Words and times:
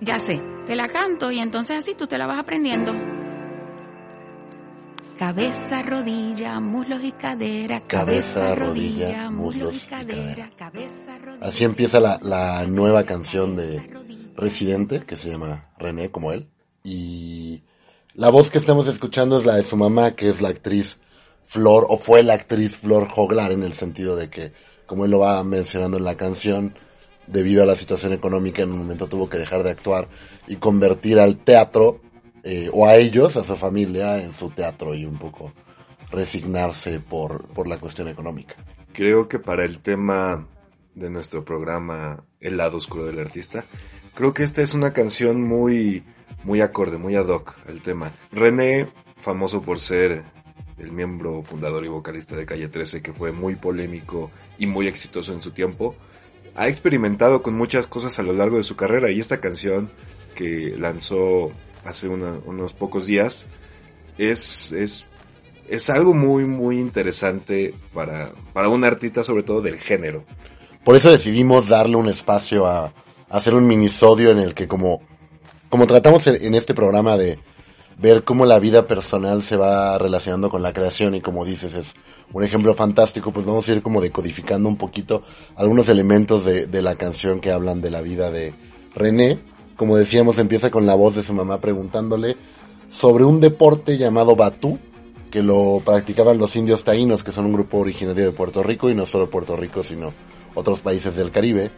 Ya 0.00 0.20
sé, 0.20 0.40
te 0.66 0.76
la 0.76 0.88
canto 0.88 1.30
y 1.30 1.40
entonces 1.40 1.78
así 1.78 1.94
tú 1.94 2.06
te 2.06 2.18
la 2.18 2.26
vas 2.26 2.38
aprendiendo. 2.38 2.94
Cabeza, 5.18 5.82
rodilla, 5.82 6.60
muslos 6.60 7.02
y 7.02 7.10
cadera. 7.10 7.80
Cabeza, 7.88 8.54
rodilla, 8.54 9.30
muslos 9.30 9.84
y 9.84 9.88
cadera. 9.88 10.50
Cabeza, 10.56 11.18
rodilla. 11.18 11.44
Así 11.44 11.64
empieza 11.64 11.98
la, 11.98 12.20
la 12.22 12.64
nueva 12.68 13.02
canción 13.02 13.56
de 13.56 13.82
Residente, 14.36 15.00
que 15.00 15.16
se 15.16 15.30
llama 15.30 15.70
René, 15.76 16.10
como 16.12 16.30
él. 16.30 16.46
Y 16.84 17.64
la 18.14 18.30
voz 18.30 18.50
que 18.50 18.58
estamos 18.58 18.86
escuchando 18.86 19.36
es 19.36 19.44
la 19.44 19.56
de 19.56 19.64
su 19.64 19.76
mamá, 19.76 20.12
que 20.12 20.28
es 20.28 20.40
la 20.40 20.50
actriz 20.50 20.98
Flor, 21.44 21.86
o 21.88 21.98
fue 21.98 22.22
la 22.22 22.34
actriz 22.34 22.78
Flor 22.78 23.08
Joglar, 23.08 23.50
en 23.50 23.64
el 23.64 23.74
sentido 23.74 24.14
de 24.14 24.30
que, 24.30 24.52
como 24.86 25.04
él 25.04 25.10
lo 25.10 25.18
va 25.18 25.42
mencionando 25.42 25.96
en 25.96 26.04
la 26.04 26.16
canción, 26.16 26.76
debido 27.30 27.62
a 27.62 27.66
la 27.66 27.76
situación 27.76 28.12
económica, 28.12 28.62
en 28.62 28.72
un 28.72 28.78
momento 28.78 29.08
tuvo 29.08 29.28
que 29.28 29.38
dejar 29.38 29.62
de 29.62 29.70
actuar 29.70 30.08
y 30.46 30.56
convertir 30.56 31.18
al 31.18 31.36
teatro 31.38 32.00
eh, 32.42 32.70
o 32.72 32.86
a 32.86 32.96
ellos, 32.96 33.36
a 33.36 33.44
su 33.44 33.56
familia, 33.56 34.22
en 34.22 34.32
su 34.32 34.50
teatro 34.50 34.94
y 34.94 35.04
un 35.04 35.18
poco 35.18 35.52
resignarse 36.10 37.00
por, 37.00 37.46
por 37.48 37.68
la 37.68 37.78
cuestión 37.78 38.08
económica. 38.08 38.56
Creo 38.92 39.28
que 39.28 39.38
para 39.38 39.64
el 39.64 39.80
tema 39.80 40.46
de 40.94 41.10
nuestro 41.10 41.44
programa 41.44 42.24
El 42.40 42.56
lado 42.56 42.78
oscuro 42.78 43.06
del 43.06 43.18
artista, 43.20 43.64
creo 44.14 44.34
que 44.34 44.42
esta 44.42 44.62
es 44.62 44.74
una 44.74 44.92
canción 44.92 45.42
muy, 45.42 46.04
muy 46.44 46.60
acorde, 46.60 46.98
muy 46.98 47.14
ad 47.14 47.28
hoc 47.28 47.56
al 47.68 47.82
tema. 47.82 48.12
René, 48.32 48.88
famoso 49.14 49.62
por 49.62 49.78
ser 49.78 50.24
el 50.78 50.92
miembro 50.92 51.42
fundador 51.42 51.84
y 51.84 51.88
vocalista 51.88 52.36
de 52.36 52.46
Calle 52.46 52.68
13, 52.68 53.02
que 53.02 53.12
fue 53.12 53.32
muy 53.32 53.56
polémico 53.56 54.30
y 54.58 54.66
muy 54.66 54.86
exitoso 54.86 55.32
en 55.32 55.42
su 55.42 55.50
tiempo, 55.50 55.96
ha 56.58 56.68
experimentado 56.68 57.40
con 57.40 57.54
muchas 57.54 57.86
cosas 57.86 58.18
a 58.18 58.22
lo 58.22 58.32
largo 58.32 58.56
de 58.56 58.64
su 58.64 58.74
carrera 58.74 59.10
y 59.10 59.20
esta 59.20 59.40
canción 59.40 59.90
que 60.34 60.74
lanzó 60.76 61.52
hace 61.84 62.08
unos 62.08 62.72
pocos 62.74 63.06
días, 63.06 63.46
es, 64.18 64.72
es, 64.72 65.06
es 65.68 65.88
algo 65.88 66.14
muy, 66.14 66.44
muy 66.44 66.78
interesante 66.78 67.74
para, 67.94 68.32
para 68.52 68.68
un 68.68 68.84
artista, 68.84 69.22
sobre 69.22 69.44
todo 69.44 69.62
del 69.62 69.78
género. 69.78 70.24
Por 70.84 70.96
eso 70.96 71.10
decidimos 71.12 71.68
darle 71.68 71.96
un 71.96 72.08
espacio 72.08 72.66
a, 72.66 72.92
hacer 73.30 73.54
un 73.54 73.66
minisodio 73.66 74.30
en 74.30 74.38
el 74.38 74.54
que 74.54 74.66
como, 74.66 75.00
como 75.68 75.86
tratamos 75.86 76.26
en 76.26 76.54
este 76.54 76.74
programa 76.74 77.16
de 77.16 77.38
ver 77.98 78.24
cómo 78.24 78.46
la 78.46 78.58
vida 78.58 78.86
personal 78.86 79.42
se 79.42 79.56
va 79.56 79.98
relacionando 79.98 80.50
con 80.50 80.62
la 80.62 80.72
creación 80.72 81.14
y 81.14 81.20
como 81.20 81.44
dices 81.44 81.74
es 81.74 81.94
un 82.32 82.44
ejemplo 82.44 82.74
fantástico, 82.74 83.32
pues 83.32 83.44
vamos 83.44 83.68
a 83.68 83.72
ir 83.72 83.82
como 83.82 84.00
decodificando 84.00 84.68
un 84.68 84.76
poquito 84.76 85.22
algunos 85.56 85.88
elementos 85.88 86.44
de, 86.44 86.66
de 86.66 86.82
la 86.82 86.94
canción 86.94 87.40
que 87.40 87.50
hablan 87.50 87.80
de 87.80 87.90
la 87.90 88.00
vida 88.00 88.30
de 88.30 88.54
René 88.94 89.38
como 89.78 89.96
decíamos, 89.96 90.40
empieza 90.40 90.72
con 90.72 90.86
la 90.86 90.96
voz 90.96 91.14
de 91.14 91.22
su 91.22 91.32
mamá 91.32 91.60
preguntándole 91.60 92.36
sobre 92.88 93.22
un 93.22 93.40
deporte 93.40 93.96
llamado 93.96 94.34
Batú, 94.34 94.76
que 95.30 95.40
lo 95.40 95.80
practicaban 95.84 96.36
los 96.36 96.56
indios 96.56 96.82
taínos, 96.82 97.22
que 97.22 97.30
son 97.30 97.46
un 97.46 97.52
grupo 97.52 97.78
originario 97.78 98.24
de 98.24 98.32
Puerto 98.32 98.64
Rico, 98.64 98.90
y 98.90 98.96
no 98.96 99.06
solo 99.06 99.30
Puerto 99.30 99.56
Rico, 99.56 99.84
sino 99.84 100.12
otros 100.56 100.80
países 100.80 101.14
del 101.14 101.30
Caribe. 101.30 101.70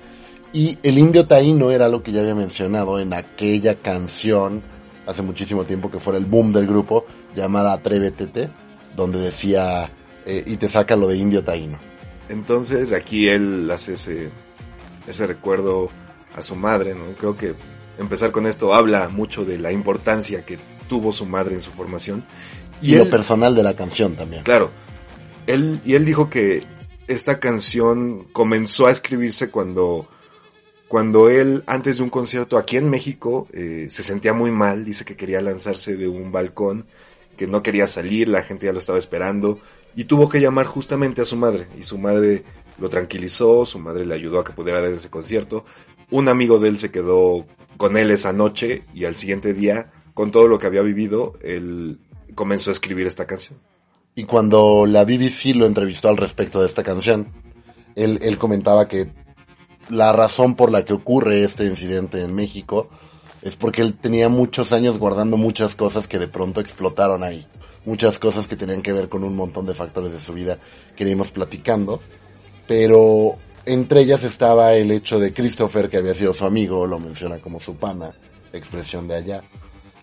Y 0.54 0.78
el 0.82 0.96
indio 0.96 1.26
taíno 1.26 1.70
era 1.70 1.88
lo 1.88 2.02
que 2.02 2.10
ya 2.10 2.22
había 2.22 2.34
mencionado 2.34 2.98
en 2.98 3.12
aquella 3.12 3.74
canción 3.74 4.62
hace 5.10 5.22
muchísimo 5.22 5.64
tiempo 5.64 5.90
que 5.90 5.98
fuera 5.98 6.18
el 6.18 6.24
boom 6.24 6.52
del 6.52 6.66
grupo, 6.66 7.04
llamada 7.34 7.72
Atrévete, 7.72 8.48
donde 8.94 9.18
decía, 9.18 9.90
eh, 10.24 10.44
y 10.46 10.56
te 10.56 10.68
saca 10.68 10.96
lo 10.96 11.08
de 11.08 11.16
indio 11.16 11.42
taíno. 11.42 11.78
Entonces 12.28 12.92
aquí 12.92 13.28
él 13.28 13.68
hace 13.72 13.94
ese, 13.94 14.30
ese 15.06 15.26
recuerdo 15.26 15.90
a 16.34 16.42
su 16.42 16.54
madre, 16.54 16.94
¿no? 16.94 17.04
Creo 17.18 17.36
que 17.36 17.54
empezar 17.98 18.30
con 18.30 18.46
esto 18.46 18.72
habla 18.72 19.08
mucho 19.08 19.44
de 19.44 19.58
la 19.58 19.72
importancia 19.72 20.44
que 20.44 20.58
tuvo 20.88 21.12
su 21.12 21.26
madre 21.26 21.56
en 21.56 21.62
su 21.62 21.72
formación. 21.72 22.24
Y, 22.80 22.94
lo 22.94 23.10
personal 23.10 23.54
de 23.54 23.62
la 23.62 23.74
canción 23.74 24.14
también. 24.14 24.44
Claro. 24.44 24.70
Él, 25.46 25.80
y 25.84 25.94
él 25.94 26.04
dijo 26.04 26.30
que 26.30 26.62
esta 27.08 27.40
canción 27.40 28.28
comenzó 28.32 28.86
a 28.86 28.92
escribirse 28.92 29.50
cuando, 29.50 30.08
cuando 30.90 31.28
él, 31.28 31.62
antes 31.68 31.98
de 31.98 32.02
un 32.02 32.10
concierto 32.10 32.58
aquí 32.58 32.76
en 32.76 32.90
México, 32.90 33.46
eh, 33.52 33.86
se 33.88 34.02
sentía 34.02 34.32
muy 34.32 34.50
mal, 34.50 34.84
dice 34.84 35.04
que 35.04 35.14
quería 35.14 35.40
lanzarse 35.40 35.96
de 35.96 36.08
un 36.08 36.32
balcón, 36.32 36.86
que 37.36 37.46
no 37.46 37.62
quería 37.62 37.86
salir, 37.86 38.26
la 38.26 38.42
gente 38.42 38.66
ya 38.66 38.72
lo 38.72 38.80
estaba 38.80 38.98
esperando, 38.98 39.60
y 39.94 40.06
tuvo 40.06 40.28
que 40.28 40.40
llamar 40.40 40.66
justamente 40.66 41.20
a 41.20 41.24
su 41.24 41.36
madre, 41.36 41.68
y 41.78 41.84
su 41.84 41.96
madre 41.96 42.42
lo 42.76 42.88
tranquilizó, 42.88 43.64
su 43.66 43.78
madre 43.78 44.04
le 44.04 44.16
ayudó 44.16 44.40
a 44.40 44.44
que 44.44 44.52
pudiera 44.52 44.80
dar 44.80 44.90
ese 44.90 45.10
concierto, 45.10 45.64
un 46.10 46.26
amigo 46.26 46.58
de 46.58 46.70
él 46.70 46.76
se 46.76 46.90
quedó 46.90 47.46
con 47.76 47.96
él 47.96 48.10
esa 48.10 48.32
noche 48.32 48.82
y 48.92 49.04
al 49.04 49.14
siguiente 49.14 49.54
día, 49.54 49.92
con 50.12 50.32
todo 50.32 50.48
lo 50.48 50.58
que 50.58 50.66
había 50.66 50.82
vivido, 50.82 51.34
él 51.40 52.00
comenzó 52.34 52.70
a 52.70 52.72
escribir 52.72 53.06
esta 53.06 53.28
canción. 53.28 53.60
Y 54.16 54.24
cuando 54.24 54.86
la 54.86 55.04
BBC 55.04 55.54
lo 55.54 55.66
entrevistó 55.66 56.08
al 56.08 56.16
respecto 56.16 56.60
de 56.60 56.66
esta 56.66 56.82
canción, 56.82 57.28
él, 57.94 58.18
él 58.22 58.38
comentaba 58.38 58.88
que 58.88 59.19
la 59.88 60.12
razón 60.12 60.54
por 60.54 60.70
la 60.70 60.84
que 60.84 60.92
ocurre 60.92 61.42
este 61.42 61.64
incidente 61.64 62.22
en 62.22 62.34
México 62.34 62.88
es 63.42 63.56
porque 63.56 63.82
él 63.82 63.94
tenía 63.94 64.28
muchos 64.28 64.72
años 64.72 64.98
guardando 64.98 65.36
muchas 65.36 65.74
cosas 65.74 66.06
que 66.06 66.18
de 66.18 66.28
pronto 66.28 66.60
explotaron 66.60 67.22
ahí. 67.22 67.46
Muchas 67.86 68.18
cosas 68.18 68.46
que 68.46 68.56
tenían 68.56 68.82
que 68.82 68.92
ver 68.92 69.08
con 69.08 69.24
un 69.24 69.34
montón 69.34 69.64
de 69.64 69.74
factores 69.74 70.12
de 70.12 70.20
su 70.20 70.34
vida 70.34 70.58
que 70.94 71.08
íbamos 71.08 71.30
platicando. 71.30 72.00
Pero 72.66 73.38
entre 73.64 74.00
ellas 74.02 74.22
estaba 74.24 74.74
el 74.74 74.90
hecho 74.90 75.18
de 75.18 75.32
Christopher, 75.32 75.88
que 75.88 75.96
había 75.96 76.14
sido 76.14 76.34
su 76.34 76.44
amigo, 76.44 76.86
lo 76.86 76.98
menciona 76.98 77.38
como 77.38 77.60
su 77.60 77.76
pana, 77.76 78.14
expresión 78.52 79.08
de 79.08 79.14
allá, 79.14 79.42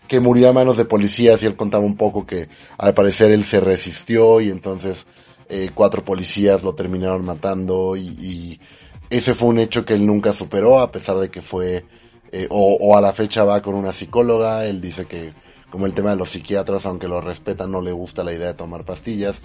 que 0.08 0.20
murió 0.20 0.50
a 0.50 0.54
manos 0.54 0.78
de 0.78 0.86
policías 0.86 1.44
y 1.44 1.46
él 1.46 1.56
contaba 1.56 1.84
un 1.84 1.98
poco 1.98 2.26
que 2.26 2.50
al 2.78 2.94
parecer 2.94 3.32
él 3.32 3.44
se 3.44 3.60
resistió 3.60 4.42
y 4.42 4.50
entonces 4.50 5.06
eh, 5.50 5.70
cuatro 5.74 6.04
policías 6.04 6.64
lo 6.64 6.76
terminaron 6.76 7.26
matando 7.26 7.96
y, 7.96 8.60
ese 9.10 9.34
fue 9.34 9.50
un 9.50 9.60
hecho 9.60 9.86
que 9.86 9.94
él 9.94 10.06
nunca 10.06 10.34
superó 10.34 10.80
a 10.80 10.92
pesar 10.92 11.18
de 11.18 11.30
que 11.30 11.42
fue 11.42 11.86
eh, 12.32 12.48
o, 12.50 12.98
a 12.98 13.02
la 13.02 13.14
fecha 13.14 13.44
va 13.44 13.62
con 13.62 13.76
una 13.76 13.94
psicóloga, 13.94 14.66
él 14.66 14.82
dice 14.82 15.06
que 15.06 15.34
como 15.70 15.86
el 15.86 15.94
tema 15.94 16.12
de 16.12 16.16
los 16.16 16.30
psiquiatras, 16.30 16.86
aunque 16.86 17.08
lo 17.08 17.20
respetan, 17.22 17.72
no 17.72 17.82
le 17.82 17.92
gusta 17.92 18.24
la 18.24 18.34
idea 18.34 18.48
de 18.48 18.54
tomar 18.54 18.86
pastillas 18.86 19.42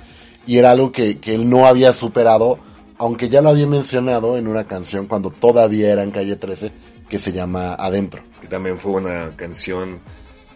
y 0.47 0.59
era 0.59 0.71
algo 0.71 0.93
que, 0.93 1.19
que 1.19 1.35
él 1.35 1.49
no 1.49 1.67
había 1.67 1.93
superado 1.93 2.59
aunque 3.03 3.29
ya 3.29 3.43
lo 3.43 3.49
había 3.49 3.67
mencionado 3.67 4.39
en 4.39 4.47
una 4.47 4.69
canción 4.69 5.09
cuando 5.09 5.31
todavía 5.31 5.93
era 5.93 6.05
en 6.05 6.13
Calle 6.13 6.37
13, 6.37 6.71
que 7.09 7.19
se 7.19 7.33
llama 7.33 7.75
Adentro. 7.75 8.23
Que 8.41 8.47
también 8.47 8.79
fue 8.79 8.93
una 8.93 9.35
canción 9.35 9.99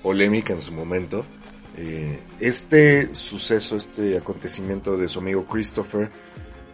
polémica 0.00 0.52
en 0.52 0.62
su 0.62 0.70
momento. 0.70 1.26
Eh, 1.76 2.20
este 2.38 3.12
suceso, 3.16 3.74
este 3.74 4.16
acontecimiento 4.16 4.96
de 4.96 5.08
su 5.08 5.18
amigo 5.18 5.44
Christopher, 5.46 6.12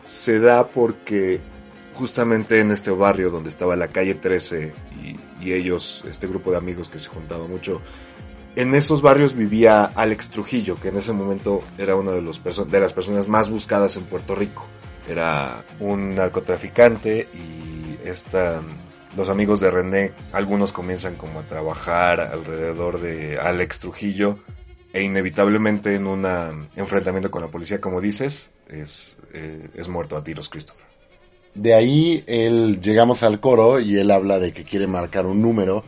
se 0.02 0.40
da 0.40 0.68
porque 0.68 1.40
justamente 1.94 2.60
en 2.60 2.70
este 2.70 2.90
barrio 2.90 3.30
donde 3.30 3.48
estaba 3.48 3.76
la 3.76 3.88
calle 3.88 4.14
13 4.14 4.74
y, 5.40 5.52
ellos, 5.52 6.04
este 6.08 6.28
grupo 6.28 6.52
de 6.52 6.58
amigos 6.58 6.88
que 6.88 7.00
se 7.00 7.08
juntaba 7.08 7.48
mucho, 7.48 7.82
en 8.54 8.74
esos 8.74 9.02
barrios 9.02 9.34
vivía 9.34 9.84
Alex 9.84 10.28
Trujillo, 10.28 10.78
que 10.78 10.88
en 10.88 10.98
ese 10.98 11.12
momento 11.12 11.62
era 11.78 11.96
una 11.96 12.12
de, 12.12 12.22
los 12.22 12.40
de 12.70 12.80
las 12.80 12.92
personas 12.92 13.28
más 13.28 13.50
buscadas 13.50 13.96
en 13.96 14.04
Puerto 14.04 14.36
Rico 14.36 14.68
era 15.08 15.64
un 15.80 16.14
narcotraficante 16.14 17.28
y 17.34 18.06
esta, 18.06 18.62
los 19.16 19.28
amigos 19.28 19.60
de 19.60 19.70
René, 19.70 20.12
algunos 20.32 20.72
comienzan 20.72 21.16
como 21.16 21.40
a 21.40 21.42
trabajar 21.42 22.20
alrededor 22.20 23.00
de 23.00 23.38
Alex 23.38 23.80
Trujillo 23.80 24.38
e 24.92 25.02
inevitablemente 25.02 25.94
en 25.94 26.06
un 26.06 26.26
enfrentamiento 26.76 27.30
con 27.30 27.42
la 27.42 27.48
policía, 27.48 27.80
como 27.80 28.00
dices, 28.00 28.50
es, 28.68 29.16
eh, 29.32 29.68
es 29.74 29.88
muerto 29.88 30.16
a 30.16 30.24
tiros 30.24 30.48
Christopher. 30.48 30.91
De 31.54 31.74
ahí 31.74 32.24
él, 32.26 32.80
llegamos 32.80 33.22
al 33.22 33.38
coro 33.40 33.78
y 33.80 33.98
él 33.98 34.10
habla 34.10 34.38
de 34.38 34.52
que 34.52 34.64
quiere 34.64 34.86
marcar 34.86 35.26
un 35.26 35.42
número 35.42 35.84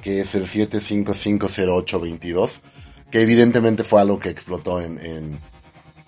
que 0.00 0.20
es 0.20 0.34
el 0.34 0.46
7550822, 0.46 2.60
que 3.10 3.20
evidentemente 3.20 3.84
fue 3.84 4.00
algo 4.00 4.18
que 4.18 4.30
explotó 4.30 4.80
en 4.80 5.38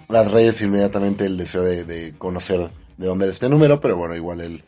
las 0.09 0.31
redes 0.31 0.61
inmediatamente 0.61 1.27
el 1.27 1.37
deseo 1.37 1.63
de, 1.63 2.15
conocer 2.19 2.71
de 2.97 3.07
dónde 3.07 3.25
era 3.25 3.33
este 3.33 3.49
número, 3.49 3.81
pero 3.81 3.97
bueno, 3.97 4.15
igual 4.15 4.41
él, 4.41 4.65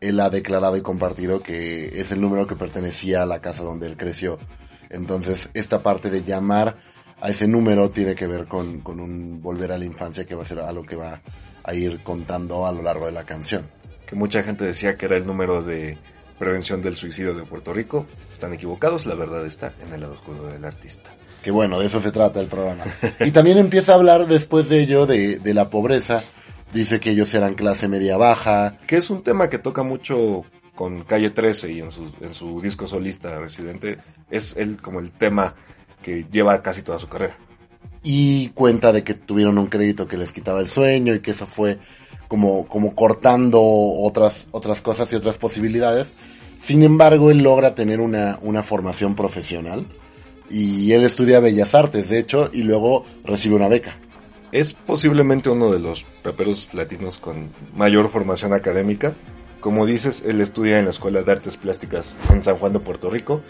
él 0.00 0.20
ha 0.20 0.30
declarado 0.30 0.76
y 0.76 0.82
compartido 0.82 1.42
que 1.42 2.00
es 2.00 2.12
el 2.12 2.20
número 2.20 2.46
que 2.46 2.56
pertenecía 2.56 3.22
a 3.22 3.26
la 3.26 3.40
casa 3.40 3.62
donde 3.62 3.86
él 3.86 3.96
creció. 3.96 4.38
Entonces, 4.88 5.50
esta 5.54 5.82
parte 5.82 6.10
de 6.10 6.24
llamar 6.24 6.78
a 7.20 7.30
ese 7.30 7.46
número 7.46 7.90
tiene 7.90 8.14
que 8.14 8.26
ver 8.26 8.46
con, 8.46 8.80
con 8.80 9.00
un 9.00 9.42
volver 9.42 9.72
a 9.72 9.78
la 9.78 9.84
infancia 9.84 10.24
que 10.24 10.34
va 10.34 10.42
a 10.42 10.46
ser 10.46 10.60
algo 10.60 10.82
que 10.82 10.96
va 10.96 11.20
a 11.62 11.74
ir 11.74 12.02
contando 12.02 12.66
a 12.66 12.72
lo 12.72 12.82
largo 12.82 13.06
de 13.06 13.12
la 13.12 13.24
canción. 13.24 13.68
Que 14.10 14.16
mucha 14.16 14.42
gente 14.42 14.64
decía 14.64 14.96
que 14.96 15.06
era 15.06 15.16
el 15.16 15.26
número 15.26 15.62
de 15.62 15.96
prevención 16.38 16.82
del 16.82 16.96
suicidio 16.96 17.32
de 17.32 17.44
Puerto 17.44 17.72
Rico. 17.72 18.06
Están 18.32 18.52
equivocados, 18.52 19.06
la 19.06 19.14
verdad 19.14 19.46
está 19.46 19.72
en 19.86 19.94
el 19.94 20.00
lado 20.00 20.14
oscuro 20.14 20.48
del 20.48 20.64
artista. 20.64 21.12
Que 21.42 21.50
bueno, 21.50 21.78
de 21.78 21.86
eso 21.86 22.00
se 22.00 22.10
trata 22.10 22.40
el 22.40 22.48
programa. 22.48 22.84
Y 23.20 23.30
también 23.30 23.56
empieza 23.56 23.92
a 23.92 23.94
hablar 23.94 24.26
después 24.26 24.68
de 24.68 24.82
ello 24.82 25.06
de, 25.06 25.38
de 25.38 25.54
la 25.54 25.70
pobreza. 25.70 26.22
Dice 26.74 27.00
que 27.00 27.10
ellos 27.10 27.32
eran 27.34 27.54
clase 27.54 27.88
media 27.88 28.16
baja. 28.16 28.76
Que 28.86 28.96
es 28.96 29.08
un 29.10 29.22
tema 29.22 29.48
que 29.48 29.58
toca 29.58 29.82
mucho 29.82 30.44
con 30.74 31.04
Calle 31.04 31.28
13 31.28 31.72
y 31.72 31.80
en 31.80 31.90
su, 31.90 32.10
en 32.20 32.32
su 32.32 32.60
disco 32.60 32.86
solista 32.86 33.38
Residente, 33.38 33.98
es 34.30 34.56
él 34.56 34.78
como 34.80 34.98
el 34.98 35.10
tema 35.10 35.54
que 36.02 36.24
lleva 36.30 36.62
casi 36.62 36.82
toda 36.82 36.98
su 36.98 37.06
carrera. 37.06 37.36
Y 38.02 38.48
cuenta 38.54 38.90
de 38.90 39.04
que 39.04 39.12
tuvieron 39.14 39.58
un 39.58 39.66
crédito 39.66 40.08
que 40.08 40.16
les 40.16 40.32
quitaba 40.32 40.58
el 40.60 40.68
sueño 40.68 41.14
y 41.14 41.20
que 41.20 41.32
eso 41.32 41.46
fue 41.46 41.78
como, 42.30 42.68
como 42.68 42.94
cortando 42.94 43.60
otras, 43.60 44.46
otras 44.52 44.80
cosas 44.82 45.12
y 45.12 45.16
otras 45.16 45.36
posibilidades. 45.36 46.12
Sin 46.60 46.84
embargo, 46.84 47.32
él 47.32 47.38
logra 47.38 47.74
tener 47.74 48.00
una, 48.00 48.38
una 48.42 48.62
formación 48.62 49.16
profesional 49.16 49.84
y 50.48 50.92
él 50.92 51.02
estudia 51.02 51.40
Bellas 51.40 51.74
Artes, 51.74 52.08
de 52.08 52.20
hecho, 52.20 52.48
y 52.52 52.62
luego 52.62 53.04
recibe 53.24 53.56
una 53.56 53.66
beca. 53.66 53.96
Es 54.52 54.74
posiblemente 54.74 55.50
uno 55.50 55.72
de 55.72 55.80
los 55.80 56.06
raperos 56.22 56.72
latinos 56.72 57.18
con 57.18 57.50
mayor 57.74 58.08
formación 58.08 58.52
académica. 58.52 59.16
Como 59.58 59.84
dices, 59.84 60.22
él 60.24 60.40
estudia 60.40 60.78
en 60.78 60.84
la 60.84 60.92
Escuela 60.92 61.24
de 61.24 61.32
Artes 61.32 61.56
Plásticas 61.56 62.16
en 62.30 62.44
San 62.44 62.58
Juan 62.58 62.74
de 62.74 62.78
Puerto 62.78 63.10
Rico 63.10 63.42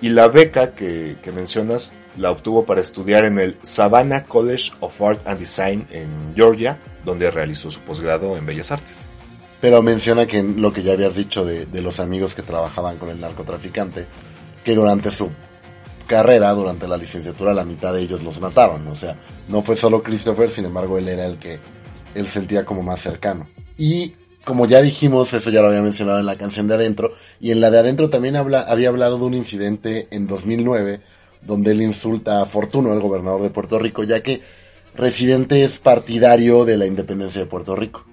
y 0.00 0.08
la 0.08 0.28
beca 0.28 0.74
que, 0.74 1.18
que, 1.22 1.32
mencionas 1.32 1.92
la 2.16 2.30
obtuvo 2.30 2.64
para 2.64 2.80
estudiar 2.80 3.26
en 3.26 3.38
el 3.38 3.58
Savannah 3.62 4.24
College 4.24 4.72
of 4.80 5.02
Art 5.02 5.20
and 5.26 5.38
Design 5.38 5.86
en 5.90 6.34
Georgia, 6.34 6.80
donde 7.04 7.30
realizó 7.30 7.70
su 7.70 7.80
posgrado 7.80 8.36
en 8.36 8.46
Bellas 8.46 8.70
Artes. 8.70 9.06
Pero 9.60 9.82
menciona 9.82 10.26
que 10.26 10.42
lo 10.42 10.72
que 10.72 10.82
ya 10.82 10.92
habías 10.92 11.14
dicho 11.14 11.44
de, 11.44 11.66
los 11.80 12.00
amigos 12.00 12.34
que 12.34 12.42
trabajaban 12.42 12.98
con 12.98 13.10
el 13.10 13.20
narcotraficante, 13.20 14.06
que 14.64 14.74
durante 14.74 15.10
su 15.10 15.30
carrera, 16.06 16.52
durante 16.52 16.88
la 16.88 16.96
licenciatura, 16.96 17.54
la 17.54 17.64
mitad 17.64 17.94
de 17.94 18.02
ellos 18.02 18.22
los 18.22 18.40
mataron. 18.40 18.86
O 18.88 18.96
sea, 18.96 19.16
no 19.48 19.62
fue 19.62 19.76
solo 19.76 20.02
Christopher, 20.02 20.50
sin 20.50 20.64
embargo, 20.64 20.98
él 20.98 21.08
era 21.08 21.26
el 21.26 21.38
que 21.38 21.60
él 22.14 22.26
sentía 22.26 22.64
como 22.64 22.82
más 22.82 23.00
cercano. 23.00 23.48
Y 23.76 24.14
como 24.44 24.66
ya 24.66 24.82
dijimos, 24.82 25.32
eso 25.32 25.50
ya 25.50 25.62
lo 25.62 25.68
había 25.68 25.82
mencionado 25.82 26.18
en 26.18 26.26
la 26.26 26.36
canción 26.36 26.66
de 26.66 26.74
adentro, 26.74 27.12
y 27.40 27.52
en 27.52 27.60
la 27.60 27.70
de 27.70 27.78
adentro 27.78 28.10
también 28.10 28.34
había 28.36 28.88
hablado 28.88 29.18
de 29.18 29.24
un 29.24 29.34
incidente 29.34 30.08
en 30.10 30.26
2009, 30.26 31.00
donde 31.42 31.72
él 31.72 31.82
insulta 31.82 32.42
a 32.42 32.46
Fortuno, 32.46 32.92
el 32.92 33.00
gobernador 33.00 33.42
de 33.42 33.50
Puerto 33.50 33.78
Rico, 33.78 34.02
ya 34.02 34.22
que 34.22 34.42
Residente 34.94 35.64
es 35.64 35.78
partidario 35.78 36.64
de 36.64 36.76
la 36.76 36.86
independencia 36.86 37.40
de 37.40 37.46
Puerto 37.46 37.74
Rico. 37.74 38.06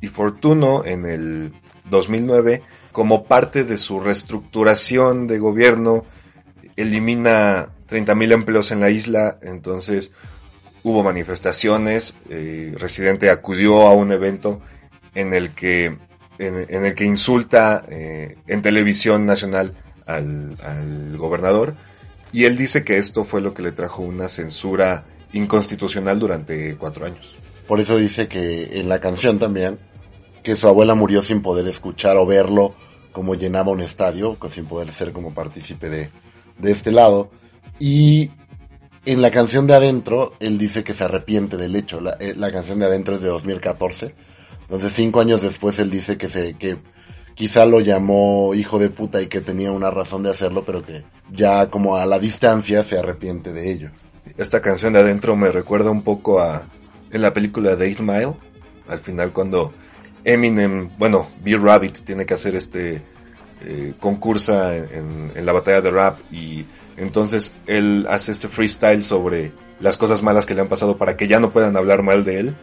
Y 0.00 0.08
Fortuno 0.08 0.84
en 0.84 1.06
el 1.06 1.52
2009, 1.90 2.62
como 2.92 3.24
parte 3.24 3.64
de 3.64 3.76
su 3.76 4.00
reestructuración 4.00 5.26
de 5.26 5.38
gobierno, 5.38 6.04
elimina 6.76 7.68
30.000 7.88 8.32
empleos 8.32 8.70
en 8.70 8.80
la 8.80 8.90
isla, 8.90 9.38
entonces 9.42 10.12
hubo 10.82 11.02
manifestaciones, 11.02 12.16
eh, 12.28 12.74
Residente 12.78 13.30
acudió 13.30 13.82
a 13.82 13.92
un 13.92 14.12
evento 14.12 14.60
en 15.14 15.34
el 15.34 15.54
que, 15.54 15.96
en, 16.38 16.84
el 16.84 16.94
que 16.94 17.04
insulta 17.04 17.84
eh, 17.88 18.36
en 18.46 18.62
televisión 18.62 19.26
nacional 19.26 19.74
al, 20.06 20.56
al, 20.62 21.16
gobernador 21.16 21.74
y 22.32 22.44
él 22.44 22.56
dice 22.56 22.84
que 22.84 22.98
esto 22.98 23.24
fue 23.24 23.40
lo 23.40 23.54
que 23.54 23.62
le 23.62 23.72
trajo 23.72 24.02
una 24.02 24.28
censura 24.28 25.04
inconstitucional 25.34 26.18
durante 26.18 26.76
cuatro 26.76 27.04
años. 27.04 27.36
Por 27.68 27.80
eso 27.80 27.96
dice 27.96 28.26
que 28.28 28.80
en 28.80 28.88
la 28.88 29.00
canción 29.00 29.38
también, 29.38 29.78
que 30.42 30.56
su 30.56 30.66
abuela 30.66 30.94
murió 30.94 31.22
sin 31.22 31.42
poder 31.42 31.68
escuchar 31.68 32.16
o 32.16 32.26
verlo 32.26 32.74
como 33.12 33.34
llenaba 33.34 33.70
un 33.70 33.80
estadio, 33.80 34.36
sin 34.50 34.64
poder 34.66 34.90
ser 34.92 35.12
como 35.12 35.34
partícipe 35.34 35.88
de, 35.88 36.10
de 36.58 36.72
este 36.72 36.90
lado. 36.90 37.30
Y 37.78 38.30
en 39.04 39.22
la 39.22 39.30
canción 39.30 39.66
de 39.66 39.74
adentro, 39.74 40.34
él 40.40 40.58
dice 40.58 40.82
que 40.82 40.94
se 40.94 41.04
arrepiente 41.04 41.56
del 41.56 41.76
hecho. 41.76 42.00
La, 42.00 42.16
eh, 42.20 42.34
la 42.34 42.50
canción 42.50 42.78
de 42.78 42.86
adentro 42.86 43.16
es 43.16 43.20
de 43.20 43.28
2014 43.28 44.14
entonces 44.64 44.92
cinco 44.94 45.20
años 45.20 45.42
después 45.42 45.78
él 45.78 45.90
dice 45.90 46.16
que 46.16 46.28
se, 46.28 46.54
que 46.54 46.78
quizá 47.34 47.66
lo 47.66 47.80
llamó 47.80 48.54
hijo 48.54 48.78
de 48.78 48.88
puta 48.88 49.20
y 49.20 49.26
que 49.26 49.40
tenía 49.40 49.72
una 49.72 49.90
razón 49.90 50.22
de 50.22 50.30
hacerlo, 50.30 50.64
pero 50.64 50.84
que 50.84 51.04
ya 51.30 51.70
como 51.70 51.96
a 51.96 52.06
la 52.06 52.18
distancia 52.18 52.82
se 52.82 52.98
arrepiente 52.98 53.52
de 53.52 53.70
ello. 53.70 53.90
Esta 54.36 54.60
canción 54.60 54.92
de 54.92 55.00
adentro 55.00 55.36
me 55.36 55.50
recuerda 55.50 55.90
un 55.90 56.02
poco 56.02 56.40
a 56.40 56.64
en 57.10 57.22
la 57.22 57.32
película 57.32 57.76
de 57.76 57.86
Eight 57.86 58.00
Mile, 58.00 58.34
al 58.88 58.98
final 58.98 59.32
cuando 59.32 59.72
Eminem, 60.24 60.90
bueno, 60.98 61.28
B 61.42 61.56
Rabbit 61.56 61.98
tiene 62.04 62.26
que 62.26 62.34
hacer 62.34 62.56
este 62.56 63.02
eh, 63.64 63.94
concursa 64.00 64.76
en, 64.76 65.30
en 65.34 65.46
la 65.46 65.52
batalla 65.52 65.80
de 65.80 65.90
rap 65.90 66.18
y 66.32 66.64
entonces 66.96 67.52
él 67.66 68.06
hace 68.08 68.32
este 68.32 68.48
freestyle 68.48 69.04
sobre 69.04 69.52
las 69.78 69.96
cosas 69.96 70.22
malas 70.22 70.46
que 70.46 70.54
le 70.54 70.62
han 70.62 70.68
pasado 70.68 70.96
para 70.96 71.16
que 71.16 71.28
ya 71.28 71.38
no 71.38 71.52
puedan 71.52 71.76
hablar 71.76 72.02
mal 72.02 72.24
de 72.24 72.40
él 72.40 72.56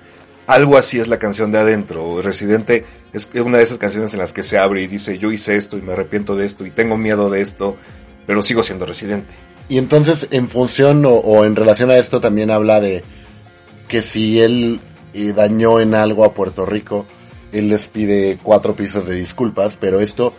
algo 0.47 0.77
así 0.77 0.99
es 0.99 1.07
la 1.07 1.19
canción 1.19 1.51
de 1.51 1.59
adentro. 1.59 2.21
Residente 2.21 2.85
es 3.13 3.29
una 3.35 3.57
de 3.57 3.63
esas 3.63 3.77
canciones 3.77 4.13
en 4.13 4.19
las 4.19 4.33
que 4.33 4.43
se 4.43 4.57
abre 4.57 4.81
y 4.81 4.87
dice 4.87 5.17
yo 5.17 5.31
hice 5.31 5.55
esto 5.55 5.77
y 5.77 5.81
me 5.81 5.93
arrepiento 5.93 6.35
de 6.35 6.45
esto 6.45 6.65
y 6.65 6.71
tengo 6.71 6.97
miedo 6.97 7.29
de 7.29 7.41
esto, 7.41 7.77
pero 8.25 8.41
sigo 8.41 8.63
siendo 8.63 8.85
residente. 8.85 9.33
Y 9.69 9.77
entonces 9.77 10.27
en 10.31 10.49
función 10.49 11.05
o, 11.05 11.13
o 11.13 11.45
en 11.45 11.55
relación 11.55 11.91
a 11.91 11.97
esto 11.97 12.19
también 12.19 12.51
habla 12.51 12.81
de 12.81 13.03
que 13.87 14.01
si 14.01 14.39
él 14.39 14.79
eh, 15.13 15.33
dañó 15.33 15.79
en 15.79 15.93
algo 15.95 16.23
a 16.23 16.33
Puerto 16.33 16.65
Rico, 16.65 17.05
él 17.51 17.67
les 17.67 17.87
pide 17.87 18.39
cuatro 18.41 18.75
pisos 18.75 19.05
de 19.05 19.15
disculpas, 19.15 19.75
pero 19.79 19.99
esto 19.99 20.33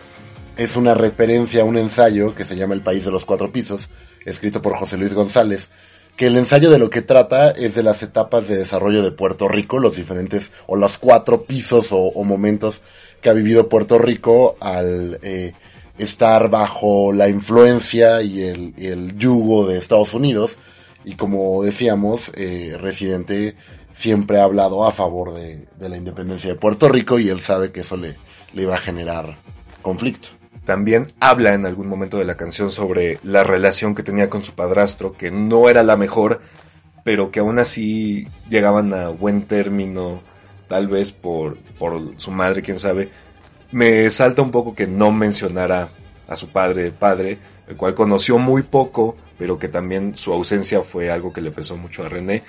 es 0.57 0.75
una 0.75 0.93
referencia 0.93 1.61
a 1.61 1.65
un 1.65 1.77
ensayo 1.77 2.33
que 2.35 2.45
se 2.45 2.55
llama 2.55 2.73
El 2.73 2.81
País 2.81 3.05
de 3.05 3.11
los 3.11 3.25
Cuatro 3.25 3.51
Pisos, 3.51 3.89
escrito 4.25 4.61
por 4.61 4.75
José 4.75 4.97
Luis 4.97 5.13
González, 5.13 5.69
que 6.15 6.27
el 6.27 6.37
ensayo 6.37 6.69
de 6.69 6.79
lo 6.79 6.89
que 6.89 7.01
trata 7.01 7.51
es 7.51 7.75
de 7.75 7.83
las 7.83 8.03
etapas 8.03 8.47
de 8.47 8.57
desarrollo 8.57 9.01
de 9.01 9.11
Puerto 9.11 9.47
Rico, 9.47 9.79
los 9.79 9.95
diferentes 9.95 10.51
o 10.67 10.75
los 10.75 10.97
cuatro 10.97 11.43
pisos 11.43 11.91
o, 11.91 11.97
o 11.97 12.23
momentos 12.23 12.81
que 13.21 13.29
ha 13.29 13.33
vivido 13.33 13.69
Puerto 13.69 13.97
Rico 13.97 14.57
al 14.59 15.19
eh, 15.23 15.53
estar 15.97 16.49
bajo 16.49 17.13
la 17.13 17.29
influencia 17.29 18.21
y 18.21 18.41
el, 18.41 18.73
el, 18.77 19.17
yugo 19.17 19.67
de 19.67 19.77
Estados 19.77 20.13
Unidos. 20.13 20.59
Y 21.05 21.15
como 21.15 21.63
decíamos, 21.63 22.31
eh, 22.35 22.77
Residente 22.79 23.55
siempre 23.91 24.39
ha 24.39 24.43
hablado 24.43 24.85
a 24.85 24.91
favor 24.91 25.33
de, 25.33 25.67
de, 25.77 25.89
la 25.89 25.97
independencia 25.97 26.49
de 26.49 26.59
Puerto 26.59 26.89
Rico 26.89 27.19
y 27.19 27.29
él 27.29 27.41
sabe 27.41 27.71
que 27.71 27.81
eso 27.81 27.97
le, 27.97 28.15
le 28.53 28.63
iba 28.63 28.75
a 28.75 28.79
generar 28.79 29.37
conflicto. 29.81 30.29
También 30.65 31.11
habla 31.19 31.53
en 31.53 31.65
algún 31.65 31.87
momento 31.87 32.17
de 32.17 32.25
la 32.25 32.37
canción 32.37 32.71
sobre 32.71 33.19
la 33.21 33.43
relación 33.43 33.95
que 33.95 34.03
tenía 34.03 34.29
con 34.29 34.45
su 34.45 34.53
padrastro, 34.53 35.13
que 35.13 35.29
no 35.29 35.69
era 35.69 35.83
la 35.83 35.97
mejor, 35.97 36.39
pero 37.03 37.31
que 37.31 37.41
aún 37.41 37.59
así 37.59 38.27
llegaban 38.49 38.93
a 38.93 39.09
buen 39.09 39.43
término, 39.43 40.21
tal 40.67 40.87
vez 40.87 41.11
por, 41.11 41.57
por 41.77 42.13
su 42.17 42.31
madre, 42.31 42.61
quién 42.61 42.79
sabe. 42.79 43.09
Me 43.73 44.09
salta 44.11 44.41
un 44.41 44.51
poco 44.51 44.75
que 44.75 44.87
no 44.87 45.11
mencionara 45.11 45.89
a 46.27 46.35
su 46.35 46.49
padre, 46.49 46.91
padre, 46.91 47.39
el 47.67 47.75
cual 47.75 47.95
conoció 47.95 48.37
muy 48.37 48.63
poco, 48.63 49.17
pero 49.37 49.57
que 49.57 49.67
también 49.67 50.15
su 50.15 50.31
ausencia 50.31 50.81
fue 50.81 51.09
algo 51.09 51.33
que 51.33 51.41
le 51.41 51.51
pesó 51.51 51.75
mucho 51.75 52.05
a 52.05 52.09
René, 52.09 52.43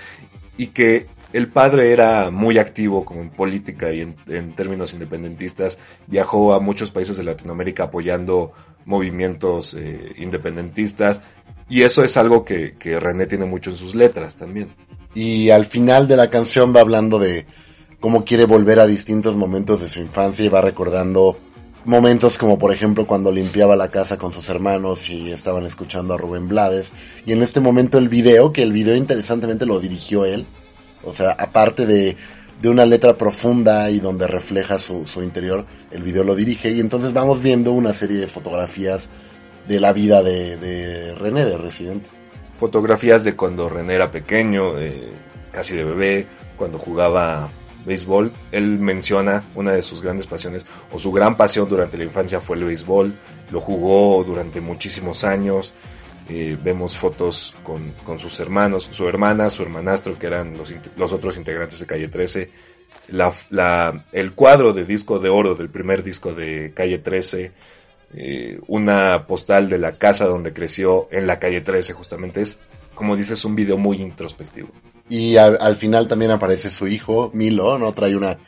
y 0.58 0.68
que 0.68 1.06
el 1.32 1.48
padre 1.48 1.92
era 1.92 2.30
muy 2.30 2.58
activo 2.58 3.06
como 3.06 3.22
en 3.22 3.30
política 3.30 3.90
y 3.90 4.02
en, 4.02 4.54
términos 4.54 4.92
independentistas. 4.92 5.78
Viajó 6.06 6.52
a 6.52 6.60
muchos 6.60 6.90
países 6.90 7.16
de 7.16 7.24
Latinoamérica 7.24 7.84
apoyando 7.84 8.52
movimientos 8.84 9.74
eh, 9.74 10.12
independentistas. 10.18 11.22
Y 11.68 11.82
eso 11.82 12.04
es 12.04 12.16
algo 12.18 12.44
que, 12.44 12.74
que, 12.74 13.00
René 13.00 13.26
tiene 13.26 13.46
mucho 13.46 13.70
en 13.70 13.76
sus 13.76 13.94
letras 13.94 14.36
también. 14.36 14.76
Y 15.14 15.50
al 15.50 15.64
final 15.64 16.06
de 16.06 16.16
la 16.16 16.28
canción 16.28 16.76
va 16.76 16.82
hablando 16.82 17.18
de 17.18 17.46
cómo 18.04 18.26
quiere 18.26 18.44
volver 18.44 18.80
a 18.80 18.86
distintos 18.86 19.34
momentos 19.34 19.80
de 19.80 19.88
su 19.88 19.98
infancia 19.98 20.44
y 20.44 20.50
va 20.50 20.60
recordando 20.60 21.38
momentos 21.86 22.36
como 22.36 22.58
por 22.58 22.70
ejemplo 22.70 23.06
cuando 23.06 23.32
limpiaba 23.32 23.76
la 23.76 23.88
casa 23.88 24.18
con 24.18 24.30
sus 24.30 24.50
hermanos 24.50 25.08
y 25.08 25.32
estaban 25.32 25.64
escuchando 25.64 26.12
a 26.12 26.18
Rubén 26.18 26.46
Blades. 26.46 26.92
Y 27.24 27.32
en 27.32 27.42
este 27.42 27.60
momento 27.60 27.96
el 27.96 28.10
video, 28.10 28.52
que 28.52 28.62
el 28.62 28.72
video 28.72 28.94
interesantemente 28.94 29.64
lo 29.64 29.80
dirigió 29.80 30.26
él, 30.26 30.44
o 31.02 31.14
sea, 31.14 31.30
aparte 31.30 31.86
de, 31.86 32.18
de 32.60 32.68
una 32.68 32.84
letra 32.84 33.16
profunda 33.16 33.88
y 33.88 34.00
donde 34.00 34.26
refleja 34.26 34.78
su, 34.78 35.06
su, 35.06 35.22
interior, 35.22 35.64
el 35.90 36.02
video 36.02 36.24
lo 36.24 36.34
dirige 36.34 36.72
y 36.72 36.80
entonces 36.80 37.14
vamos 37.14 37.40
viendo 37.40 37.72
una 37.72 37.94
serie 37.94 38.18
de 38.18 38.26
fotografías 38.26 39.08
de 39.66 39.80
la 39.80 39.94
vida 39.94 40.22
de, 40.22 41.14
René, 41.18 41.46
de 41.46 41.56
Residente. 41.56 42.10
Fotografías 42.60 43.24
de 43.24 43.34
cuando 43.34 43.70
René 43.70 43.94
era 43.94 44.10
pequeño, 44.10 44.78
eh, 44.78 45.10
casi 45.50 45.74
de 45.74 45.84
bebé, 45.84 46.26
cuando 46.58 46.78
jugaba 46.78 47.48
béisbol. 47.84 48.32
Él 48.52 48.78
menciona 48.78 49.44
una 49.54 49.72
de 49.72 49.82
sus 49.82 50.02
grandes 50.02 50.26
pasiones, 50.26 50.64
o 50.92 50.98
su 50.98 51.12
gran 51.12 51.36
pasión 51.36 51.68
durante 51.68 51.98
la 51.98 52.04
infancia 52.04 52.40
fue 52.40 52.56
el 52.56 52.64
béisbol. 52.64 53.14
Lo 53.50 53.60
jugó 53.60 54.24
durante 54.24 54.60
muchísimos 54.60 55.24
años. 55.24 55.74
Eh, 56.28 56.56
vemos 56.62 56.96
fotos 56.96 57.54
con, 57.62 57.92
con, 58.02 58.18
sus 58.18 58.40
hermanos, 58.40 58.88
su 58.90 59.06
hermana, 59.06 59.50
su 59.50 59.62
hermanastro, 59.62 60.18
que 60.18 60.26
eran 60.26 60.56
los, 60.56 60.74
los 60.96 61.12
otros 61.12 61.36
integrantes 61.36 61.78
de 61.78 61.86
Calle 61.86 62.08
13. 62.08 62.50
La, 63.08 64.04
el 64.12 64.32
cuadro 64.32 64.72
de 64.72 64.86
disco 64.86 65.18
de 65.18 65.28
oro 65.28 65.54
del 65.54 65.68
primer 65.68 66.02
disco 66.02 66.32
de 66.32 66.72
Calle 66.74 66.98
13. 66.98 67.52
Eh, 68.16 68.60
una 68.68 69.26
postal 69.26 69.68
de 69.68 69.78
la 69.78 69.98
casa 69.98 70.26
donde 70.26 70.52
creció 70.52 71.08
en 71.10 71.26
la 71.26 71.38
Calle 71.38 71.60
13 71.60 71.92
justamente. 71.92 72.40
Es, 72.40 72.58
como 72.94 73.16
dices, 73.16 73.44
un 73.44 73.54
video 73.54 73.76
muy 73.76 74.00
introspectivo. 74.00 74.70
Y 75.08 75.36
al, 75.36 75.58
al 75.60 75.76
final 75.76 76.08
también 76.08 76.30
aparece 76.30 76.70
su 76.70 76.86
hijo, 76.86 77.30
Milo, 77.34 77.78
¿no? 77.78 77.92
Trae 77.92 78.16
una, 78.16 78.38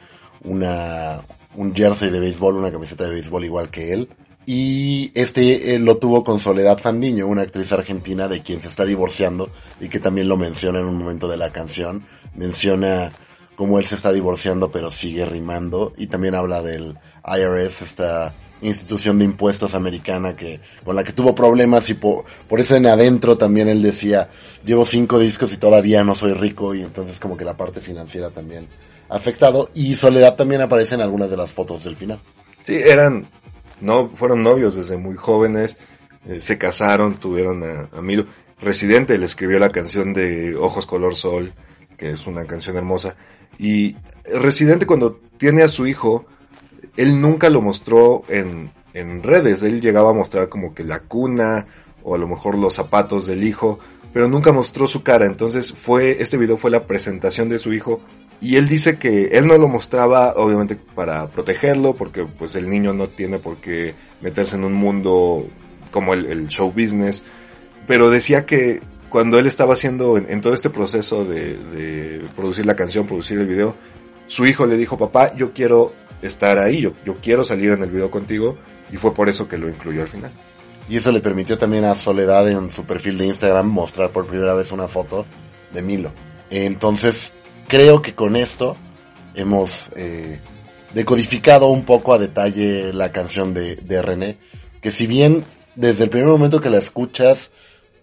una, 0.44 1.20
un 1.54 1.74
jersey 1.74 2.10
de 2.10 2.20
béisbol, 2.20 2.56
una 2.56 2.72
camiseta 2.72 3.04
de 3.04 3.10
béisbol 3.10 3.44
igual 3.44 3.70
que 3.70 3.92
él. 3.92 4.08
Y 4.46 5.10
este 5.14 5.74
eh, 5.74 5.78
lo 5.80 5.98
tuvo 5.98 6.22
con 6.22 6.38
Soledad 6.38 6.78
Fandiño, 6.78 7.26
una 7.26 7.42
actriz 7.42 7.72
argentina 7.72 8.28
de 8.28 8.42
quien 8.42 8.60
se 8.60 8.68
está 8.68 8.84
divorciando 8.84 9.50
y 9.80 9.88
que 9.88 9.98
también 9.98 10.28
lo 10.28 10.36
menciona 10.36 10.78
en 10.78 10.86
un 10.86 10.96
momento 10.96 11.26
de 11.26 11.36
la 11.36 11.50
canción. 11.50 12.06
Menciona 12.34 13.10
cómo 13.56 13.80
él 13.80 13.86
se 13.86 13.96
está 13.96 14.12
divorciando 14.12 14.70
pero 14.70 14.92
sigue 14.92 15.26
rimando 15.26 15.92
y 15.96 16.06
también 16.06 16.36
habla 16.36 16.62
del 16.62 16.96
IRS, 17.24 17.82
esta 17.82 18.34
institución 18.60 19.18
de 19.18 19.24
impuestos 19.24 19.74
americana 19.74 20.34
que 20.34 20.60
con 20.84 20.96
la 20.96 21.04
que 21.04 21.12
tuvo 21.12 21.34
problemas 21.34 21.90
y 21.90 21.94
por, 21.94 22.24
por 22.48 22.60
eso 22.60 22.74
en 22.74 22.86
adentro 22.86 23.36
también 23.36 23.68
él 23.68 23.82
decía 23.82 24.28
llevo 24.64 24.86
cinco 24.86 25.18
discos 25.18 25.52
y 25.52 25.58
todavía 25.58 26.04
no 26.04 26.14
soy 26.14 26.32
rico 26.32 26.74
y 26.74 26.82
entonces 26.82 27.20
como 27.20 27.36
que 27.36 27.44
la 27.44 27.56
parte 27.56 27.80
financiera 27.80 28.30
también 28.30 28.66
afectado 29.08 29.70
y 29.74 29.94
Soledad 29.94 30.36
también 30.36 30.62
aparece 30.62 30.94
en 30.94 31.02
algunas 31.02 31.30
de 31.30 31.36
las 31.36 31.52
fotos 31.52 31.84
del 31.84 31.96
final. 31.96 32.18
Sí, 32.64 32.74
eran 32.74 33.28
no 33.80 34.10
fueron 34.14 34.42
novios 34.42 34.76
desde 34.76 34.96
muy 34.96 35.16
jóvenes, 35.16 35.76
eh, 36.26 36.40
se 36.40 36.58
casaron, 36.58 37.16
tuvieron 37.16 37.62
a, 37.62 37.82
a. 37.96 38.26
Residente 38.58 39.18
le 39.18 39.26
escribió 39.26 39.58
la 39.58 39.68
canción 39.68 40.14
de 40.14 40.56
Ojos 40.56 40.86
Color 40.86 41.14
Sol, 41.14 41.52
que 41.98 42.10
es 42.10 42.26
una 42.26 42.46
canción 42.46 42.76
hermosa. 42.76 43.16
Y 43.58 43.96
Residente 44.24 44.86
cuando 44.86 45.20
tiene 45.38 45.62
a 45.62 45.68
su 45.68 45.86
hijo, 45.86 46.26
él 46.96 47.20
nunca 47.20 47.50
lo 47.50 47.60
mostró 47.60 48.22
en, 48.28 48.70
en 48.94 49.22
redes. 49.22 49.62
Él 49.62 49.80
llegaba 49.80 50.10
a 50.10 50.14
mostrar 50.14 50.48
como 50.48 50.74
que 50.74 50.84
la 50.84 51.00
cuna 51.00 51.66
o 52.02 52.14
a 52.14 52.18
lo 52.18 52.28
mejor 52.28 52.56
los 52.56 52.74
zapatos 52.74 53.26
del 53.26 53.44
hijo, 53.44 53.78
pero 54.12 54.28
nunca 54.28 54.52
mostró 54.52 54.86
su 54.86 55.02
cara. 55.02 55.26
Entonces 55.26 55.72
fue, 55.72 56.18
este 56.20 56.36
video 56.36 56.56
fue 56.56 56.70
la 56.70 56.86
presentación 56.86 57.48
de 57.48 57.58
su 57.58 57.72
hijo 57.72 58.00
y 58.40 58.56
él 58.56 58.68
dice 58.68 58.98
que 58.98 59.28
él 59.32 59.46
no 59.46 59.56
lo 59.58 59.68
mostraba 59.68 60.34
obviamente 60.36 60.76
para 60.76 61.28
protegerlo 61.28 61.94
porque 61.94 62.24
pues 62.24 62.54
el 62.54 62.68
niño 62.68 62.92
no 62.92 63.08
tiene 63.08 63.38
por 63.38 63.56
qué 63.56 63.94
meterse 64.20 64.56
en 64.56 64.64
un 64.64 64.74
mundo 64.74 65.46
como 65.90 66.12
el, 66.12 66.48
show 66.48 66.70
business 66.70 67.22
pero 67.86 68.10
decía 68.10 68.44
que 68.44 68.80
cuando 69.08 69.38
él 69.38 69.46
estaba 69.46 69.72
haciendo 69.72 70.18
en, 70.18 70.40
todo 70.40 70.52
este 70.52 70.68
proceso 70.68 71.24
de, 71.24 71.56
de, 71.56 72.22
producir 72.36 72.66
la 72.66 72.76
canción 72.76 73.06
producir 73.06 73.38
el 73.38 73.46
video 73.46 73.74
su 74.26 74.44
hijo 74.44 74.66
le 74.66 74.76
dijo 74.76 74.98
papá 74.98 75.34
yo 75.34 75.52
quiero 75.54 75.92
estar 76.22 76.58
ahí. 76.58 76.80
Yo, 76.80 76.92
yo 77.04 77.18
quiero 77.20 77.44
salir 77.44 77.70
en 77.70 77.82
el 77.82 77.90
video 77.90 78.10
contigo 78.10 78.56
y 78.92 78.96
fue 78.96 79.14
por 79.14 79.28
eso 79.28 79.48
que 79.48 79.58
lo 79.58 79.68
incluyó 79.68 80.02
al 80.02 80.08
final. 80.08 80.30
Y 80.88 80.96
eso 80.96 81.10
le 81.10 81.20
permitió 81.20 81.58
también 81.58 81.84
a 81.84 81.94
Soledad 81.94 82.48
en 82.48 82.70
su 82.70 82.84
perfil 82.84 83.18
de 83.18 83.26
Instagram 83.26 83.66
mostrar 83.66 84.10
por 84.10 84.26
primera 84.26 84.54
vez 84.54 84.70
una 84.72 84.88
foto 84.88 85.26
de 85.72 85.82
Milo. 85.82 86.12
Entonces 86.50 87.32
creo 87.66 88.02
que 88.02 88.14
con 88.14 88.36
esto 88.36 88.76
hemos 89.34 89.90
eh, 89.96 90.38
decodificado 90.94 91.68
un 91.68 91.84
poco 91.84 92.14
a 92.14 92.18
detalle 92.18 92.92
la 92.92 93.10
canción 93.10 93.52
de, 93.52 93.76
de 93.76 94.00
René, 94.00 94.38
que 94.80 94.92
si 94.92 95.06
bien 95.06 95.44
desde 95.74 96.04
el 96.04 96.10
primer 96.10 96.28
momento 96.28 96.60
que 96.60 96.70
la 96.70 96.78
escuchas 96.78 97.50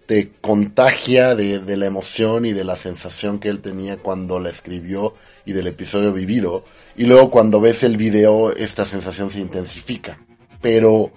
te 0.05 0.31
contagia 0.41 1.35
de, 1.35 1.59
de, 1.59 1.77
la 1.77 1.85
emoción 1.85 2.45
y 2.45 2.53
de 2.53 2.63
la 2.63 2.75
sensación 2.75 3.39
que 3.39 3.49
él 3.49 3.61
tenía 3.61 3.97
cuando 3.97 4.39
la 4.39 4.49
escribió 4.49 5.13
y 5.45 5.53
del 5.53 5.67
episodio 5.67 6.11
vivido. 6.13 6.65
Y 6.95 7.05
luego 7.05 7.31
cuando 7.31 7.61
ves 7.61 7.83
el 7.83 7.97
video, 7.97 8.53
esta 8.55 8.85
sensación 8.85 9.29
se 9.29 9.39
intensifica. 9.39 10.19
Pero 10.61 11.11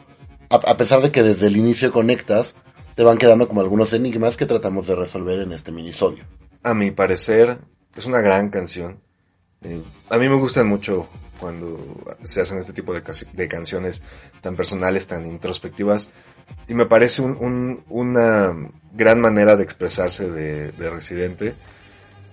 a, 0.51 0.77
pesar 0.77 1.03
de 1.03 1.11
que 1.11 1.23
desde 1.23 1.47
el 1.47 1.57
inicio 1.57 1.93
conectas, 1.93 2.55
te 2.95 3.03
van 3.03 3.19
quedando 3.19 3.49
como 3.49 3.61
algunos 3.61 3.93
enigmas 3.93 4.37
que 4.37 4.47
tratamos 4.47 4.87
de 4.87 4.95
resolver 4.95 5.41
en 5.41 5.53
este 5.53 5.73
minisodio. 5.73 6.25
A 6.63 6.75
mi 6.75 6.91
parecer, 6.91 7.59
es 7.97 8.07
una 8.07 8.21
gran 8.21 8.51
canción. 8.51 9.01
Eh, 9.63 9.81
a 10.09 10.19
mí 10.19 10.29
me 10.29 10.37
gustan 10.37 10.69
mucho 10.69 11.09
cuando 11.39 11.79
se 12.25 12.41
hacen 12.41 12.59
este 12.59 12.73
tipo 12.73 12.93
de, 12.95 13.03
de, 13.33 13.49
canciones 13.49 14.03
tan 14.41 14.57
personales, 14.57 15.07
tan 15.07 15.27
introspectivas. 15.27 16.11
Y 16.69 16.75
me 16.75 16.87
parece 16.87 17.23
un, 17.23 17.37
un, 17.41 17.85
una 17.89 18.55
gran 18.93 19.21
manera 19.21 19.57
de 19.57 19.65
expresarse 19.65 20.31
de, 20.31 20.73
de 20.73 20.91
Residente. 20.91 21.55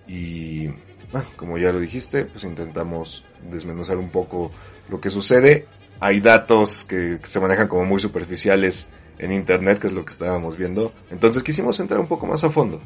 Y 0.07 0.67
ah, 1.13 1.23
como 1.35 1.57
ya 1.57 1.71
lo 1.71 1.79
dijiste, 1.79 2.25
pues 2.25 2.43
intentamos 2.43 3.23
desmenuzar 3.49 3.97
un 3.97 4.09
poco 4.09 4.51
lo 4.89 4.99
que 4.99 5.09
sucede. 5.09 5.67
Hay 5.99 6.19
datos 6.19 6.85
que, 6.85 7.19
que 7.21 7.27
se 7.27 7.39
manejan 7.39 7.67
como 7.67 7.85
muy 7.85 7.99
superficiales 7.99 8.87
en 9.17 9.31
Internet, 9.31 9.79
que 9.79 9.87
es 9.87 9.93
lo 9.93 10.05
que 10.05 10.13
estábamos 10.13 10.57
viendo. 10.57 10.93
Entonces 11.09 11.43
quisimos 11.43 11.79
entrar 11.79 11.99
un 11.99 12.07
poco 12.07 12.25
más 12.27 12.43
a 12.43 12.49
fondo. 12.49 12.81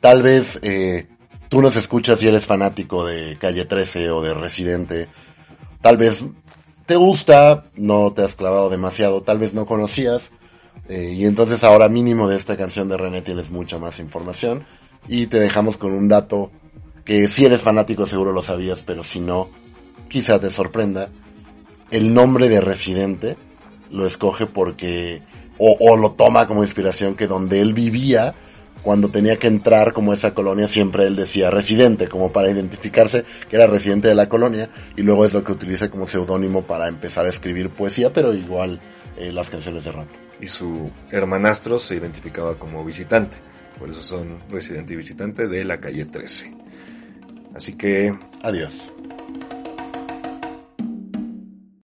Tal 0.00 0.22
vez 0.22 0.58
eh, 0.62 1.06
tú 1.48 1.60
nos 1.62 1.76
escuchas 1.76 2.22
y 2.22 2.28
eres 2.28 2.46
fanático 2.46 3.04
de 3.04 3.36
Calle 3.38 3.64
13 3.64 4.10
o 4.10 4.22
de 4.22 4.34
Residente, 4.34 5.08
tal 5.82 5.98
vez 5.98 6.24
te 6.86 6.96
gusta, 6.96 7.66
no 7.76 8.12
te 8.12 8.22
has 8.22 8.34
clavado 8.34 8.70
demasiado, 8.70 9.22
tal 9.22 9.38
vez 9.38 9.52
no 9.52 9.66
conocías, 9.66 10.30
eh, 10.88 11.12
y 11.14 11.26
entonces 11.26 11.62
ahora 11.64 11.88
mínimo 11.88 12.28
de 12.28 12.36
esta 12.36 12.56
canción 12.56 12.88
de 12.88 12.96
René 12.96 13.20
tienes 13.20 13.50
mucha 13.50 13.78
más 13.78 13.98
información, 13.98 14.64
y 15.06 15.26
te 15.26 15.38
dejamos 15.38 15.76
con 15.76 15.92
un 15.92 16.08
dato 16.08 16.50
que 17.04 17.28
si 17.28 17.44
eres 17.44 17.62
fanático 17.62 18.06
seguro 18.06 18.32
lo 18.32 18.42
sabías, 18.42 18.82
pero 18.82 19.02
si 19.02 19.20
no, 19.20 19.48
quizá 20.08 20.38
te 20.38 20.50
sorprenda. 20.50 21.10
El 21.90 22.14
nombre 22.14 22.48
de 22.48 22.60
Residente 22.60 23.36
lo 23.90 24.06
escoge 24.06 24.46
porque, 24.46 25.22
o, 25.58 25.76
o 25.80 25.96
lo 25.96 26.12
toma 26.12 26.46
como 26.46 26.62
inspiración 26.62 27.14
que 27.14 27.26
donde 27.26 27.60
él 27.60 27.74
vivía, 27.74 28.34
cuando 28.82 29.10
tenía 29.10 29.38
que 29.38 29.46
entrar 29.46 29.92
como 29.92 30.12
esa 30.12 30.34
colonia 30.34 30.68
siempre 30.68 31.06
él 31.06 31.16
decía 31.16 31.50
residente, 31.50 32.08
como 32.08 32.32
para 32.32 32.50
identificarse 32.50 33.24
que 33.48 33.56
era 33.56 33.66
residente 33.66 34.08
de 34.08 34.14
la 34.14 34.28
colonia, 34.28 34.70
y 34.96 35.02
luego 35.02 35.24
es 35.24 35.32
lo 35.32 35.44
que 35.44 35.52
utiliza 35.52 35.90
como 35.90 36.06
seudónimo 36.06 36.62
para 36.62 36.88
empezar 36.88 37.26
a 37.26 37.28
escribir 37.28 37.70
poesía, 37.70 38.12
pero 38.12 38.34
igual 38.34 38.80
eh, 39.16 39.32
las 39.32 39.50
canciones 39.50 39.84
de 39.84 39.92
rap. 39.92 40.08
Y 40.40 40.48
su 40.48 40.90
hermanastro 41.10 41.78
se 41.78 41.94
identificaba 41.94 42.56
como 42.58 42.84
visitante, 42.84 43.36
por 43.78 43.88
eso 43.88 44.02
son 44.02 44.40
residente 44.50 44.94
y 44.94 44.96
visitante 44.96 45.46
de 45.46 45.64
la 45.64 45.80
calle 45.80 46.04
13. 46.04 46.52
Así 47.54 47.74
que... 47.74 48.12
Adiós. 48.42 48.92